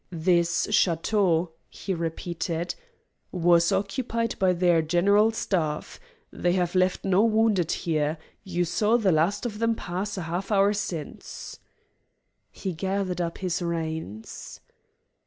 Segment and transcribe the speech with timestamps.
[0.09, 2.73] "This château," he repeated,
[3.31, 5.99] "was occupied by their General Staff;
[6.33, 10.51] they have left no wounded here; you saw the last of them pass a half
[10.51, 11.59] hour since."
[12.49, 14.59] He gathered up his reins.